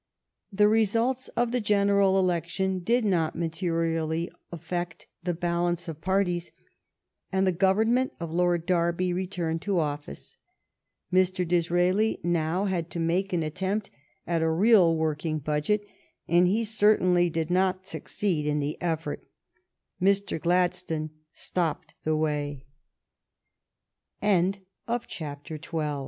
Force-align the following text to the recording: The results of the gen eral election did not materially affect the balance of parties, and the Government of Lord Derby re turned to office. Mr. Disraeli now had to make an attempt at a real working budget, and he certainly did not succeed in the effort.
The 0.51 0.67
results 0.67 1.27
of 1.37 1.51
the 1.51 1.61
gen 1.61 1.89
eral 1.89 2.17
election 2.17 2.79
did 2.79 3.05
not 3.05 3.35
materially 3.35 4.31
affect 4.51 5.05
the 5.21 5.35
balance 5.35 5.87
of 5.87 6.01
parties, 6.01 6.49
and 7.31 7.45
the 7.45 7.51
Government 7.51 8.11
of 8.19 8.31
Lord 8.31 8.65
Derby 8.65 9.13
re 9.13 9.27
turned 9.27 9.61
to 9.61 9.77
office. 9.77 10.37
Mr. 11.13 11.47
Disraeli 11.47 12.19
now 12.23 12.65
had 12.65 12.89
to 12.89 12.99
make 12.99 13.31
an 13.31 13.43
attempt 13.43 13.91
at 14.25 14.41
a 14.41 14.49
real 14.49 14.95
working 14.97 15.37
budget, 15.37 15.85
and 16.27 16.47
he 16.47 16.63
certainly 16.63 17.29
did 17.29 17.51
not 17.51 17.85
succeed 17.85 18.47
in 18.47 18.57
the 18.57 18.81
effort. 18.81 19.21